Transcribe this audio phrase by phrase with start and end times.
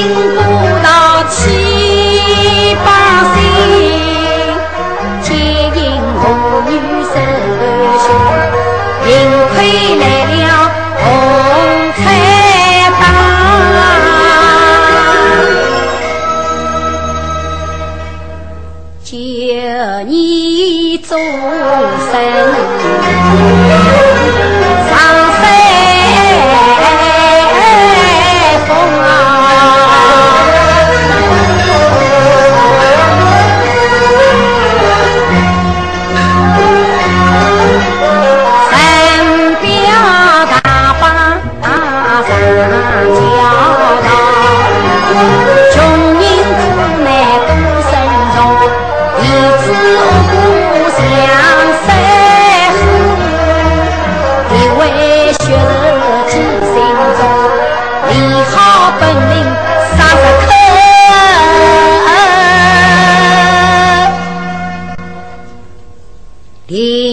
[0.00, 0.40] 金箍
[0.82, 0.88] 套
[1.28, 2.88] 起绑
[3.34, 3.36] 身，
[5.20, 5.28] 皆
[5.76, 5.78] 因
[6.22, 6.22] 妇
[6.66, 6.70] 女
[7.04, 7.14] 人
[8.00, 8.02] 穷，
[9.04, 9.06] 幸
[9.52, 9.54] 亏
[9.98, 10.42] 来了
[10.96, 11.04] 红
[11.98, 12.00] 彩
[12.98, 13.02] 棒，
[19.04, 19.12] 救
[20.08, 21.10] 你终
[22.10, 22.16] 身。
[66.70, 67.09] ti.